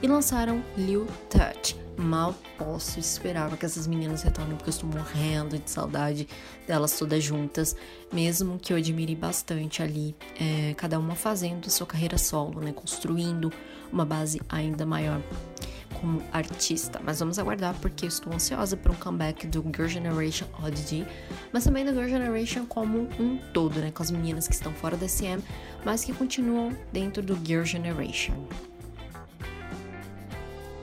e 0.00 0.06
lançaram 0.06 0.62
Liu 0.76 1.06
Touch 1.28 1.83
Mal 1.96 2.34
posso 2.58 2.98
esperar 2.98 3.56
que 3.56 3.64
essas 3.64 3.86
meninas 3.86 4.22
retornem 4.22 4.56
porque 4.56 4.70
eu 4.70 4.74
estou 4.74 4.90
morrendo 4.90 5.58
de 5.58 5.70
saudade 5.70 6.28
delas 6.66 6.98
todas 6.98 7.22
juntas, 7.22 7.76
mesmo 8.12 8.58
que 8.58 8.72
eu 8.72 8.76
admire 8.76 9.14
bastante 9.14 9.82
ali, 9.82 10.14
é, 10.40 10.74
cada 10.74 10.98
uma 10.98 11.14
fazendo 11.14 11.70
sua 11.70 11.86
carreira 11.86 12.18
solo, 12.18 12.60
né, 12.60 12.72
construindo 12.72 13.52
uma 13.92 14.04
base 14.04 14.40
ainda 14.48 14.84
maior 14.84 15.20
como 16.00 16.20
artista. 16.32 17.00
Mas 17.02 17.20
vamos 17.20 17.38
aguardar 17.38 17.74
porque 17.80 18.04
eu 18.04 18.08
estou 18.08 18.32
ansiosa 18.32 18.76
por 18.76 18.90
um 18.90 18.94
comeback 18.96 19.46
do 19.46 19.62
Girl 19.62 19.86
Generation 19.86 20.46
Oddity, 20.62 21.06
mas 21.52 21.64
também 21.64 21.84
do 21.84 21.92
Girl 21.92 22.08
Generation 22.08 22.66
como 22.66 23.08
um 23.18 23.38
todo, 23.52 23.80
né, 23.80 23.90
com 23.92 24.02
as 24.02 24.10
meninas 24.10 24.48
que 24.48 24.54
estão 24.54 24.72
fora 24.72 24.96
da 24.96 25.06
SM, 25.06 25.40
mas 25.84 26.04
que 26.04 26.12
continuam 26.12 26.76
dentro 26.92 27.22
do 27.22 27.38
Girl 27.46 27.64
Generation. 27.64 28.34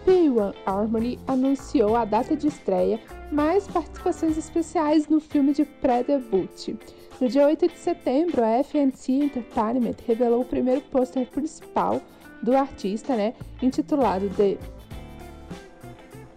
P1 0.06 0.54
Harmony 0.66 1.20
anunciou 1.28 1.96
a 1.96 2.06
data 2.06 2.36
de 2.36 2.48
estreia, 2.48 3.00
mais 3.32 3.68
participações 3.68 4.38
especiais 4.38 5.08
no 5.08 5.20
filme 5.20 5.54
de 5.54 5.64
pré-debut. 5.64 6.76
No 7.20 7.28
dia 7.28 7.46
8 7.46 7.68
de 7.68 7.78
setembro, 7.78 8.44
a 8.44 8.64
FNC 8.64 9.12
Entertainment 9.12 9.96
revelou 10.08 10.42
o 10.42 10.46
primeiro 10.46 10.82
pôster 10.82 11.28
principal 11.28 12.02
do 12.42 12.56
artista, 12.56 13.16
né, 13.16 13.36
intitulado 13.62 14.28
The 14.30 14.58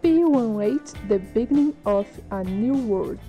P18 0.02 0.92
The 1.08 1.18
Beginning 1.18 1.74
of 1.86 2.08
a 2.30 2.42
New 2.44 2.90
World. 2.90 3.22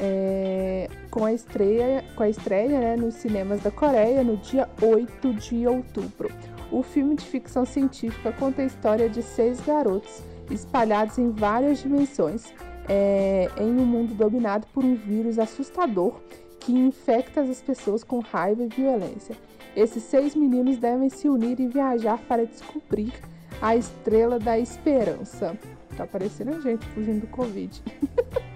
É, 0.00 0.88
com 1.10 1.24
a 1.24 1.32
estreia, 1.32 2.04
com 2.14 2.22
a 2.22 2.28
estreia 2.28 2.80
né, 2.80 2.96
nos 2.96 3.14
cinemas 3.14 3.60
da 3.60 3.70
Coreia 3.70 4.22
no 4.22 4.36
dia 4.36 4.68
8 4.80 5.34
de 5.34 5.66
outubro. 5.66 6.30
O 6.70 6.82
filme 6.82 7.14
de 7.14 7.24
ficção 7.24 7.64
científica 7.64 8.32
conta 8.32 8.62
a 8.62 8.64
história 8.64 9.08
de 9.08 9.22
seis 9.22 9.60
garotos 9.60 10.22
espalhados 10.50 11.18
em 11.18 11.30
várias 11.30 11.82
dimensões 11.82 12.52
é, 12.88 13.48
em 13.58 13.70
um 13.70 13.84
mundo 13.84 14.14
dominado 14.14 14.66
por 14.72 14.84
um 14.84 14.94
vírus 14.94 15.38
assustador 15.38 16.14
que 16.60 16.72
infecta 16.72 17.42
as 17.42 17.60
pessoas 17.60 18.02
com 18.02 18.20
raiva 18.20 18.64
e 18.64 18.68
violência. 18.68 19.36
Esses 19.76 20.02
seis 20.02 20.34
meninos 20.34 20.78
devem 20.78 21.08
se 21.08 21.28
unir 21.28 21.60
e 21.60 21.68
viajar 21.68 22.18
para 22.26 22.44
descobrir 22.44 23.12
a 23.60 23.76
estrela 23.76 24.38
da 24.38 24.58
esperança. 24.58 25.56
Tá 25.96 26.06
parecendo 26.06 26.56
a 26.56 26.60
gente 26.60 26.84
fugindo 26.88 27.22
do 27.22 27.26
Covid. 27.28 27.82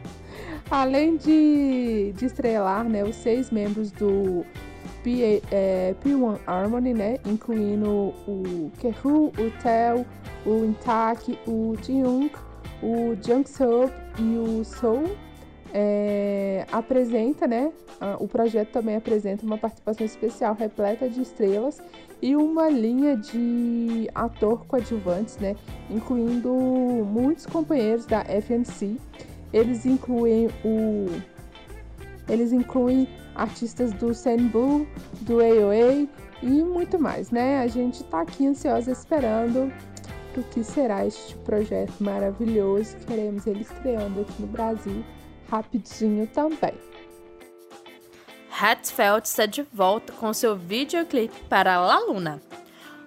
Além 0.70 1.16
de, 1.16 2.12
de 2.16 2.26
estrelar 2.26 2.88
né, 2.88 3.04
os 3.04 3.16
seis 3.16 3.50
membros 3.50 3.90
do 3.90 4.44
P, 5.02 5.42
é, 5.50 5.94
P1 6.04 6.38
Harmony, 6.46 6.94
né? 6.94 7.18
Incluindo 7.26 8.14
o 8.26 8.70
Kehu, 8.78 9.26
o 9.26 9.62
Tel, 9.62 10.06
o 10.46 10.64
Intak, 10.64 11.38
o 11.46 11.74
Jung, 11.82 12.30
o 12.82 13.16
Jungsook 13.20 13.92
e 14.18 14.36
o 14.36 14.64
Soul. 14.64 15.10
É, 15.74 16.66
apresenta, 16.70 17.46
né? 17.46 17.72
O 18.18 18.28
projeto 18.28 18.70
também 18.72 18.96
apresenta 18.96 19.46
uma 19.46 19.56
participação 19.56 20.04
especial 20.04 20.54
repleta 20.54 21.08
de 21.08 21.22
estrelas 21.22 21.80
e 22.20 22.36
uma 22.36 22.68
linha 22.68 23.16
de 23.16 24.06
ator 24.14 24.66
coadjuvantes, 24.66 25.38
né? 25.38 25.56
Incluindo 25.88 26.52
muitos 26.52 27.46
companheiros 27.46 28.04
da 28.04 28.22
FNC. 28.24 28.98
Eles 29.50 29.86
incluem 29.86 30.48
o 30.64 31.06
eles 32.28 32.52
incluem 32.52 33.08
artistas 33.34 33.92
do 33.92 34.14
Senbu, 34.14 34.86
do 35.22 35.40
AOA 35.40 36.08
e 36.42 36.46
muito 36.46 36.98
mais, 36.98 37.30
né? 37.30 37.60
A 37.60 37.66
gente 37.66 38.04
tá 38.04 38.22
aqui 38.22 38.46
ansiosa 38.46 38.90
esperando 38.90 39.72
o 40.36 40.42
que 40.44 40.64
será 40.64 41.06
este 41.06 41.36
projeto 41.38 41.92
maravilhoso. 42.00 42.96
Queremos 43.06 43.46
ele 43.46 43.62
estreando 43.62 44.22
aqui 44.22 44.40
no 44.40 44.46
Brasil 44.46 45.04
rapidinho 45.50 46.26
também. 46.28 46.74
Hatfeld 48.58 49.26
está 49.26 49.44
de 49.44 49.62
volta 49.62 50.12
com 50.12 50.32
seu 50.32 50.56
videoclipe 50.56 51.34
para 51.48 51.80
La 51.80 51.98
Luna. 51.98 52.40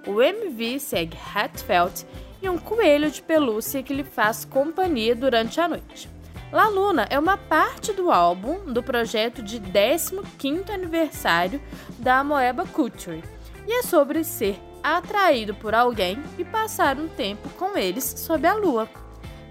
O 0.06 0.22
MV 0.22 0.80
segue 0.80 1.18
Hatfeld 1.34 2.06
e 2.42 2.50
um 2.50 2.58
coelho 2.58 3.10
de 3.10 3.22
pelúcia 3.22 3.82
que 3.82 3.94
lhe 3.94 4.04
faz 4.04 4.46
companhia 4.46 5.16
durante 5.16 5.60
a 5.60 5.68
noite. 5.68 6.15
La 6.56 6.70
Luna 6.70 7.06
é 7.10 7.20
uma 7.20 7.36
parte 7.36 7.92
do 7.92 8.10
álbum 8.10 8.72
do 8.72 8.82
projeto 8.82 9.44
de 9.44 9.60
15º 9.60 10.70
aniversário 10.70 11.62
da 12.00 12.24
Moeba 12.24 12.66
Culture 12.66 13.22
e 13.68 13.74
é 13.74 13.84
sobre 13.84 14.24
ser 14.24 14.58
atraído 14.82 15.54
por 15.54 15.76
alguém 15.76 16.18
e 16.38 16.46
passar 16.46 16.98
um 16.98 17.10
tempo 17.10 17.50
com 17.58 17.78
eles 17.78 18.06
sob 18.06 18.48
a 18.48 18.54
lua. 18.54 18.88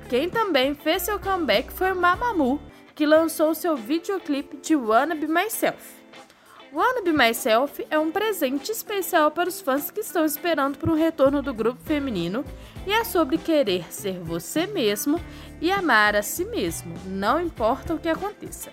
Quem 0.08 0.30
também 0.30 0.74
fez 0.74 1.02
seu 1.02 1.20
comeback 1.20 1.70
foi 1.74 1.92
Mamamoo, 1.92 2.58
que 2.94 3.04
lançou 3.04 3.54
seu 3.54 3.76
videoclipe 3.76 4.56
de 4.56 4.74
Wanna 4.74 5.14
Be 5.14 5.26
Myself. 5.26 6.03
Wanna 6.74 7.02
Be 7.02 7.12
Myself 7.12 7.86
é 7.88 7.96
um 7.96 8.10
presente 8.10 8.72
especial 8.72 9.30
para 9.30 9.48
os 9.48 9.60
fãs 9.60 9.92
que 9.92 10.00
estão 10.00 10.24
esperando 10.24 10.76
por 10.76 10.90
um 10.90 10.96
retorno 10.96 11.40
do 11.40 11.54
grupo 11.54 11.80
feminino 11.84 12.44
e 12.84 12.92
é 12.92 13.04
sobre 13.04 13.38
querer 13.38 13.92
ser 13.92 14.18
você 14.18 14.66
mesmo 14.66 15.20
e 15.60 15.70
amar 15.70 16.16
a 16.16 16.22
si 16.22 16.44
mesmo, 16.44 16.92
não 17.06 17.40
importa 17.40 17.94
o 17.94 17.98
que 17.98 18.08
aconteça. 18.08 18.72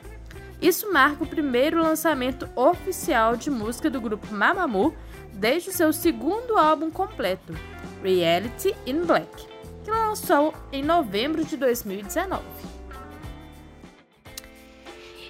Isso 0.60 0.92
marca 0.92 1.24
o 1.24 1.28
primeiro 1.28 1.80
lançamento 1.80 2.50
oficial 2.56 3.36
de 3.38 3.52
música 3.52 3.88
do 3.88 4.02
grupo 4.02 4.34
Mamamoo 4.34 4.96
desde 5.32 5.70
o 5.70 5.74
seu 5.74 5.94
segundo 5.94 6.58
álbum 6.58 6.90
completo, 6.90 7.54
Reality 8.02 8.76
in 8.88 9.06
Black, 9.06 9.46
que 9.84 9.92
lançou 9.92 10.56
em 10.72 10.82
novembro 10.82 11.46
de 11.46 11.56
2019. 11.56 12.42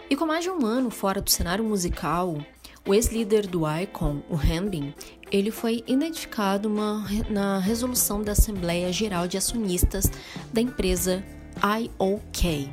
E 0.09 0.15
com 0.15 0.25
mais 0.25 0.43
de 0.43 0.49
um 0.49 0.65
ano 0.65 0.89
fora 0.89 1.21
do 1.21 1.29
cenário 1.29 1.63
musical, 1.63 2.37
o 2.85 2.93
ex-líder 2.93 3.45
do 3.45 3.61
ICON, 3.69 4.21
o 4.29 4.35
Hanbin, 4.35 4.93
ele 5.31 5.51
foi 5.51 5.83
identificado 5.85 6.67
uma, 6.67 7.05
na 7.29 7.59
resolução 7.59 8.23
da 8.23 8.31
Assembleia 8.31 8.91
Geral 8.91 9.27
de 9.27 9.37
Acionistas 9.37 10.11
da 10.51 10.59
empresa 10.59 11.23
IOK. 11.63 12.71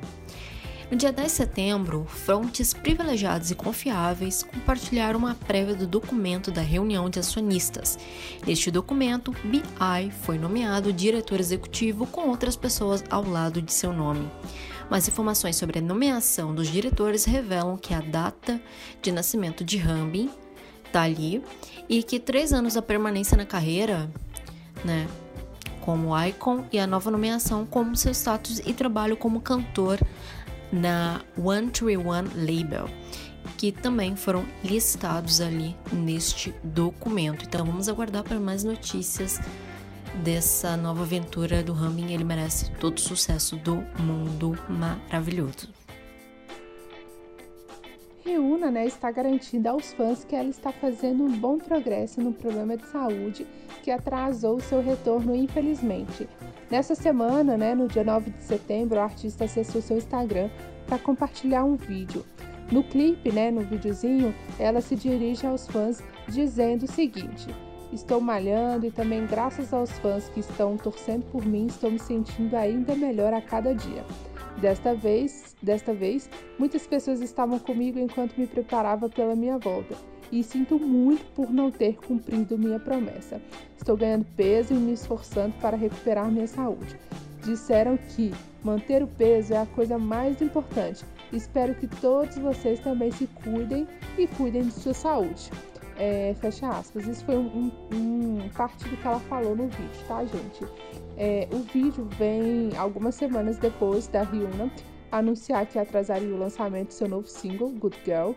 No 0.91 0.97
dia 0.97 1.13
10 1.13 1.31
de 1.31 1.37
setembro, 1.37 2.07
frontes 2.09 2.73
privilegiados 2.73 3.51
e 3.51 3.55
confiáveis 3.55 4.43
compartilharam 4.43 5.19
uma 5.19 5.35
prévia 5.35 5.75
do 5.75 5.87
documento 5.87 6.51
da 6.51 6.63
reunião 6.63 7.11
de 7.11 7.19
acionistas. 7.19 7.99
Neste 8.47 8.71
documento, 8.71 9.33
BI 9.45 10.11
foi 10.23 10.39
nomeado 10.39 10.91
diretor 10.91 11.39
executivo 11.39 12.07
com 12.07 12.31
outras 12.31 12.57
pessoas 12.57 13.05
ao 13.11 13.23
lado 13.29 13.61
de 13.61 13.75
seu 13.75 13.93
nome 13.93 14.27
mas 14.91 15.09
informações 15.09 15.57
sobre 15.57 15.79
a 15.79 15.83
nomeação 15.83 16.55
dos 16.55 16.69
diretores 16.69 17.25
revelam 17.25 17.77
que 17.77 17.93
a 17.93 18.01
data 18.01 18.61
de 19.03 19.13
nascimento 19.13 19.65
de 19.65 19.77
Rambin 19.77 20.31
tá 20.93 21.03
ali 21.03 21.43
e 21.89 22.03
que 22.03 22.19
três 22.19 22.53
anos 22.53 22.75
da 22.75 22.83
permanência 22.83 23.37
na 23.37 23.45
carreira, 23.45 24.11
né, 24.85 25.07
como 25.81 26.19
icon 26.27 26.65
e 26.73 26.79
a 26.79 26.87
nova 26.87 27.11
nomeação 27.11 27.65
como 27.65 27.97
seu 27.97 28.13
status 28.13 28.61
e 28.65 28.73
trabalho 28.73 29.17
como 29.17 29.41
cantor 29.41 29.99
na 30.71 31.23
131 31.35 32.03
Label, 32.35 32.89
que 33.57 33.73
também 33.73 34.15
foram 34.15 34.45
listados 34.63 35.41
ali 35.41 35.75
neste 35.91 36.55
documento. 36.63 37.45
Então 37.45 37.65
vamos 37.65 37.89
aguardar 37.89 38.23
para 38.23 38.39
mais 38.39 38.65
notícias 38.65 39.41
dessa 40.19 40.77
nova 40.77 41.03
aventura 41.03 41.63
do 41.63 41.73
Ramin. 41.73 42.13
Ele 42.13 42.25
merece 42.25 42.71
todo 42.73 42.97
o 42.97 43.01
sucesso 43.01 43.57
do 43.57 43.77
mundo 44.01 44.59
maravilhoso. 44.69 45.69
Riuna 48.25 48.71
né, 48.71 48.87
está 48.87 49.11
garantindo 49.11 49.69
aos 49.69 49.93
fãs 49.93 50.25
que 50.25 50.37
ela 50.37 50.49
está 50.49 50.71
fazendo 50.71 51.25
um 51.25 51.31
bom 51.31 51.59
progresso 51.59 52.21
no 52.21 52.33
problema 52.33 52.77
de 52.77 52.87
saúde 52.87 53.47
que 53.83 53.91
atrasou 53.91 54.61
seu 54.61 54.83
retorno, 54.83 55.35
infelizmente. 55.35 56.29
Nessa 56.71 56.95
semana, 56.95 57.57
né, 57.57 57.75
no 57.75 57.89
dia 57.89 58.05
9 58.05 58.31
de 58.31 58.43
setembro, 58.43 58.99
o 58.99 59.03
artista 59.03 59.45
acessou 59.45 59.81
seu 59.81 59.97
Instagram 59.97 60.51
para 60.87 60.99
compartilhar 60.99 61.65
um 61.65 61.77
vídeo. 61.77 62.25
No 62.71 62.85
clipe, 62.85 63.33
né, 63.33 63.51
no 63.51 63.63
videozinho, 63.63 64.35
ela 64.59 64.83
se 64.83 64.95
dirige 64.95 65.47
aos 65.47 65.67
fãs 65.67 66.03
dizendo 66.29 66.83
o 66.83 66.93
seguinte: 66.93 67.49
Estou 67.93 68.21
malhando 68.21 68.85
e 68.85 68.91
também 68.91 69.27
graças 69.27 69.73
aos 69.73 69.91
fãs 70.01 70.29
que 70.29 70.41
estão 70.41 70.77
torcendo 70.77 71.25
por 71.33 71.45
mim, 71.45 71.67
estou 71.67 71.91
me 71.91 71.99
sentindo 71.99 72.55
ainda 72.55 72.95
melhor 72.95 73.33
a 73.33 73.41
cada 73.41 73.75
dia. 73.75 74.05
Desta 74.61 74.95
vez, 74.95 75.57
desta 75.63 75.95
vez, 75.95 76.29
muitas 76.59 76.87
pessoas 76.87 77.21
estavam 77.21 77.59
comigo 77.59 77.99
enquanto 77.99 78.37
me 78.37 78.47
preparava 78.47 79.09
pela 79.09 79.35
minha 79.35 79.57
volta. 79.57 79.97
E 80.31 80.43
sinto 80.43 80.79
muito 80.79 81.25
por 81.33 81.51
não 81.51 81.71
ter 81.71 81.97
cumprido 81.97 82.59
minha 82.59 82.79
promessa. 82.79 83.41
Estou 83.79 83.97
ganhando 83.97 84.27
peso 84.37 84.75
e 84.75 84.77
me 84.77 84.93
esforçando 84.93 85.55
para 85.61 85.77
recuperar 85.77 86.31
minha 86.31 86.47
saúde. 86.47 86.99
Disseram 87.43 87.97
que 87.97 88.35
manter 88.63 89.03
o 89.03 89.07
peso 89.07 89.55
é 89.55 89.59
a 89.59 89.67
coisa 89.67 89.97
mais 89.97 90.43
importante. 90.43 91.05
Espero 91.33 91.75
que 91.75 91.87
todos 91.87 92.37
vocês 92.37 92.81
também 92.81 93.11
se 93.13 93.27
cuidem 93.43 93.87
e 94.19 94.27
cuidem 94.27 94.65
de 94.65 94.73
sua 94.73 94.93
saúde. 94.93 95.51
É, 95.99 96.35
fecha 96.41 96.69
aspas. 96.69 97.07
Isso 97.07 97.25
foi 97.25 97.37
um, 97.37 97.73
um, 97.93 98.43
um, 98.45 98.49
parte 98.57 98.89
do 98.89 98.97
que 98.97 99.07
ela 99.07 99.19
falou 99.21 99.57
no 99.57 99.67
vídeo, 99.67 100.05
tá, 100.07 100.25
gente? 100.25 100.65
É, 101.17 101.49
o 101.53 101.59
vídeo 101.59 102.09
vem 102.17 102.77
algumas 102.77 103.17
semanas 103.17 103.59
depois 103.59 104.07
da 104.07 104.23
Ryuna 104.23 104.71
anunciar 105.11 105.67
que 105.67 105.79
atrasaria 105.79 106.33
o 106.33 106.39
lançamento 106.39 106.89
do 106.89 106.95
seu 106.95 107.09
novo 107.09 107.27
single, 107.27 107.71
Good 107.71 107.99
Girl, 108.05 108.33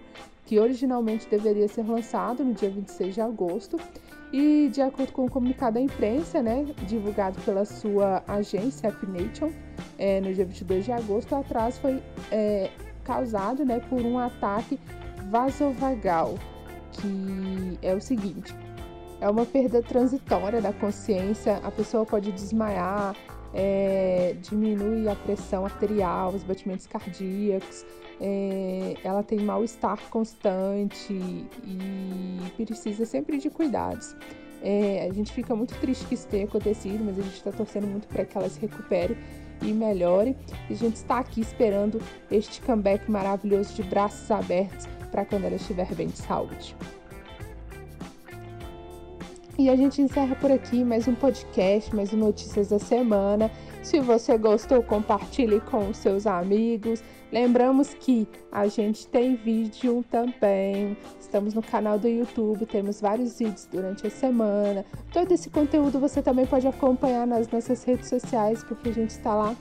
que 0.45 0.59
originalmente 0.59 1.27
deveria 1.29 1.67
ser 1.67 1.83
lançado 1.83 2.43
no 2.43 2.53
dia 2.53 2.69
26 2.69 3.13
de 3.13 3.21
agosto. 3.21 3.77
E 4.33 4.69
de 4.69 4.81
acordo 4.81 5.11
com 5.11 5.25
o 5.25 5.29
comunicado 5.29 5.73
da 5.73 5.81
imprensa, 5.81 6.41
né, 6.41 6.65
divulgado 6.87 7.39
pela 7.41 7.65
sua 7.65 8.23
agência 8.25 8.89
Nation, 9.07 9.51
é, 9.99 10.21
no 10.21 10.33
dia 10.33 10.45
22 10.45 10.85
de 10.85 10.91
agosto, 10.93 11.35
o 11.35 11.39
atraso 11.39 11.81
foi 11.81 12.01
é, 12.31 12.69
causado 13.03 13.65
né, 13.65 13.81
por 13.89 14.01
um 14.01 14.17
ataque 14.17 14.79
vasovagal, 15.29 16.35
que 16.91 17.79
é 17.81 17.93
o 17.93 18.01
seguinte: 18.01 18.55
é 19.19 19.29
uma 19.29 19.45
perda 19.45 19.81
transitória 19.81 20.61
da 20.61 20.73
consciência, 20.73 21.57
a 21.57 21.71
pessoa 21.71 22.05
pode 22.05 22.31
desmaiar, 22.31 23.15
é, 23.53 24.35
diminui 24.41 25.07
a 25.07 25.15
pressão 25.15 25.65
arterial, 25.65 26.33
os 26.33 26.43
batimentos 26.43 26.87
cardíacos, 26.87 27.85
é, 28.19 28.95
ela 29.03 29.23
tem 29.23 29.39
mal-estar 29.39 29.97
constante 30.09 31.13
e 31.13 32.65
precisa 32.65 33.05
sempre 33.05 33.37
de 33.37 33.49
cuidados. 33.49 34.15
É, 34.63 35.07
a 35.09 35.13
gente 35.13 35.33
fica 35.33 35.55
muito 35.55 35.73
triste 35.79 36.05
que 36.05 36.13
isso 36.13 36.27
tenha 36.27 36.45
acontecido, 36.45 37.03
mas 37.03 37.17
a 37.17 37.21
gente 37.23 37.35
está 37.35 37.51
torcendo 37.51 37.87
muito 37.87 38.07
para 38.07 38.23
que 38.23 38.37
ela 38.37 38.47
se 38.47 38.59
recupere 38.59 39.17
e 39.61 39.73
melhore. 39.73 40.37
E 40.69 40.73
a 40.73 40.75
gente 40.75 40.97
está 40.97 41.19
aqui 41.19 41.41
esperando 41.41 41.99
este 42.29 42.61
comeback 42.61 43.09
maravilhoso 43.09 43.73
de 43.73 43.83
braços 43.83 44.29
abertos 44.29 44.87
para 45.11 45.25
quando 45.25 45.45
ela 45.45 45.55
estiver 45.55 45.93
bem 45.93 46.07
de 46.07 46.17
saúde. 46.17 46.75
E 49.59 49.69
a 49.69 49.75
gente 49.75 50.01
encerra 50.01 50.35
por 50.35 50.51
aqui 50.51 50.83
mais 50.83 51.07
um 51.07 51.13
podcast, 51.13 51.93
mais 51.95 52.11
um 52.11 52.17
Notícias 52.17 52.69
da 52.69 52.79
Semana. 52.79 53.51
Se 53.83 53.99
você 53.99 54.37
gostou, 54.37 54.81
compartilhe 54.81 55.59
com 55.59 55.89
os 55.89 55.97
seus 55.97 56.25
amigos. 56.25 57.03
Lembramos 57.31 57.93
que 57.93 58.27
a 58.51 58.67
gente 58.67 59.05
tem 59.07 59.35
vídeo 59.35 60.03
também. 60.09 60.97
Estamos 61.19 61.53
no 61.53 61.61
canal 61.61 61.99
do 61.99 62.07
YouTube, 62.07 62.65
temos 62.65 62.99
vários 62.99 63.37
vídeos 63.37 63.67
durante 63.71 64.07
a 64.07 64.09
semana. 64.09 64.85
Todo 65.13 65.31
esse 65.31 65.49
conteúdo 65.49 65.99
você 65.99 66.21
também 66.21 66.45
pode 66.45 66.67
acompanhar 66.67 67.27
nas 67.27 67.47
nossas 67.49 67.83
redes 67.83 68.09
sociais, 68.09 68.63
porque 68.63 68.89
a 68.89 68.93
gente 68.93 69.11
está 69.11 69.35
lá 69.35 69.55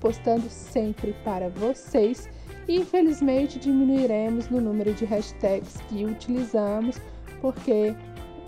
postando 0.00 0.48
sempre 0.48 1.12
para 1.24 1.48
vocês. 1.48 2.28
Infelizmente 2.68 3.58
diminuiremos 3.58 4.48
no 4.48 4.60
número 4.60 4.92
de 4.94 5.04
hashtags 5.04 5.76
que 5.88 6.04
utilizamos, 6.04 6.98
porque 7.40 7.94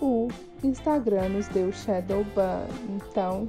o 0.01 0.27
Instagram 0.63 1.29
nos 1.29 1.47
deu 1.49 1.71
shadow 1.71 2.23
ban. 2.35 2.65
Então, 2.89 3.47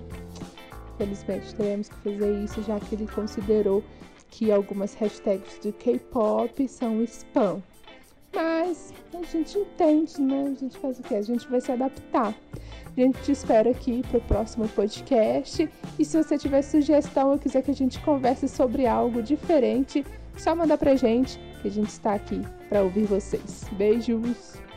felizmente 0.98 1.54
teremos 1.54 1.88
que 1.88 1.96
fazer 1.96 2.44
isso, 2.44 2.62
já 2.62 2.78
que 2.78 2.94
ele 2.94 3.06
considerou 3.06 3.82
que 4.30 4.52
algumas 4.52 4.94
hashtags 4.94 5.58
do 5.60 5.72
K-pop 5.72 6.68
são 6.68 7.02
spam. 7.04 7.62
Mas 8.34 8.92
a 9.14 9.22
gente 9.22 9.58
entende, 9.58 10.20
né? 10.20 10.52
A 10.52 10.54
gente 10.54 10.78
faz 10.78 10.98
o 10.98 11.02
quê? 11.02 11.14
A 11.14 11.22
gente 11.22 11.48
vai 11.48 11.60
se 11.60 11.72
adaptar. 11.72 12.34
A 12.96 13.00
gente 13.00 13.20
te 13.22 13.32
espera 13.32 13.70
aqui 13.70 14.02
para 14.08 14.18
o 14.18 14.20
próximo 14.20 14.68
podcast. 14.68 15.68
E 15.98 16.04
se 16.04 16.22
você 16.22 16.36
tiver 16.36 16.62
sugestão 16.62 17.30
ou 17.30 17.38
quiser 17.38 17.62
que 17.62 17.70
a 17.70 17.74
gente 17.74 17.98
converse 18.00 18.46
sobre 18.46 18.86
algo 18.86 19.22
diferente, 19.22 20.04
só 20.40 20.54
manda 20.54 20.76
pra 20.76 20.94
gente 20.94 21.38
que 21.60 21.68
a 21.68 21.70
gente 21.70 21.88
está 21.88 22.14
aqui 22.14 22.42
para 22.68 22.82
ouvir 22.82 23.04
vocês. 23.04 23.64
Beijos! 23.72 24.67